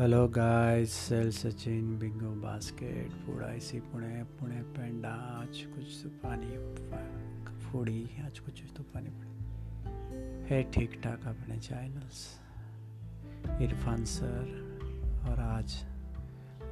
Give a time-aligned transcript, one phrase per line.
[0.00, 6.56] Hello guys सेल Sachin bingo basket फुडायसी पुणे पुणे पेंडा आज कुछ तूफानी
[7.64, 12.24] फूडी आज कुछ तूफानी पड़े है ठीक ठाक अपने चैनल्स
[13.62, 14.48] इरफान सर
[15.28, 15.76] और आज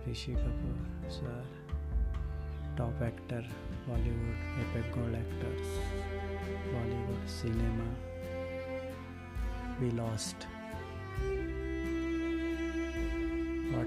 [0.08, 3.54] Rishi Kapoor sir top actor
[3.88, 5.80] Bollywood epic gold actors
[6.72, 7.94] Bollywood cinema
[9.80, 10.57] we lost.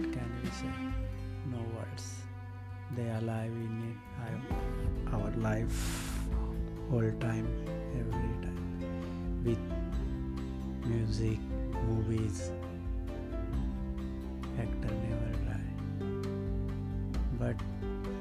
[0.02, 0.74] What can we say
[1.52, 2.06] no words?
[2.96, 5.80] They are alive in it, our life
[6.92, 7.48] all time
[8.00, 8.62] every time.
[9.46, 9.64] With
[10.86, 11.40] music
[11.88, 12.52] movies
[14.60, 15.72] actor never die.
[17.40, 17.58] But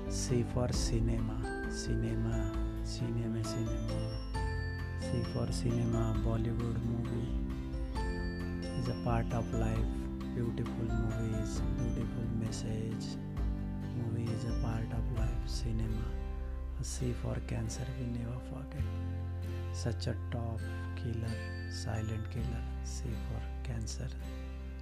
[0.09, 1.39] see for cinema
[1.71, 2.53] cinema
[2.85, 4.01] cinema cinema.
[5.01, 7.31] See for cinema bollywood movie
[8.79, 10.10] is a part of life
[15.61, 16.07] cinema
[16.81, 18.87] a C for cancer we never forget
[19.83, 20.61] such a top
[21.01, 21.35] killer
[21.83, 24.09] silent killer C for cancer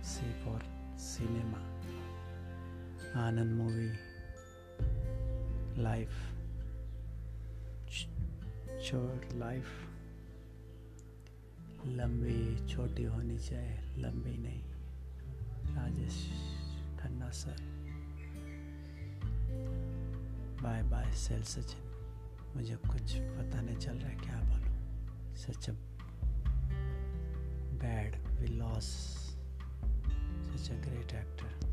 [0.02, 0.58] C for
[0.96, 1.60] cinema
[3.26, 3.92] Anand movie
[5.88, 6.18] life
[8.88, 9.76] short life
[11.86, 14.62] लंबी छोटी होनी चाहिए लंबी नहीं
[15.74, 16.16] Rajesh
[17.00, 17.56] Khanna sir
[20.68, 21.84] bye bye cell Sachin.
[22.56, 25.34] मुझे कुछ पता नहीं चल रहा है, क्या बोलूँ?
[25.36, 25.72] Such a
[27.82, 28.88] bad we loss
[30.48, 31.67] such a great actor